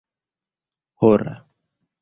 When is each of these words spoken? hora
hora 1.01 1.37